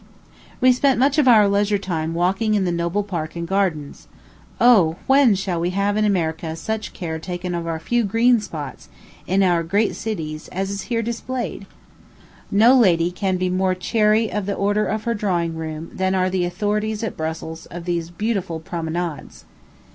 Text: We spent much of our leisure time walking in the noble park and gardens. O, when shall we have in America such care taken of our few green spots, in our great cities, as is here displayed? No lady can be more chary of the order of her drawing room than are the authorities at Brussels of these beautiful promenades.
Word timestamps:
We 0.61 0.71
spent 0.71 0.97
much 0.99 1.19
of 1.19 1.27
our 1.27 1.47
leisure 1.47 1.77
time 1.77 2.15
walking 2.15 2.55
in 2.55 2.65
the 2.65 2.71
noble 2.71 3.03
park 3.03 3.35
and 3.35 3.47
gardens. 3.47 4.07
O, 4.59 4.95
when 5.05 5.35
shall 5.35 5.59
we 5.59 5.69
have 5.77 5.95
in 5.95 6.05
America 6.05 6.55
such 6.55 6.91
care 6.91 7.19
taken 7.19 7.53
of 7.53 7.67
our 7.67 7.77
few 7.77 8.03
green 8.03 8.39
spots, 8.39 8.89
in 9.27 9.43
our 9.43 9.61
great 9.61 9.95
cities, 9.95 10.47
as 10.47 10.71
is 10.71 10.81
here 10.89 11.03
displayed? 11.03 11.67
No 12.49 12.73
lady 12.75 13.11
can 13.11 13.37
be 13.37 13.51
more 13.51 13.75
chary 13.75 14.31
of 14.31 14.47
the 14.47 14.55
order 14.55 14.87
of 14.87 15.03
her 15.03 15.13
drawing 15.13 15.53
room 15.53 15.91
than 15.93 16.15
are 16.15 16.31
the 16.31 16.45
authorities 16.45 17.03
at 17.03 17.15
Brussels 17.15 17.67
of 17.67 17.85
these 17.85 18.09
beautiful 18.09 18.59
promenades. 18.59 19.45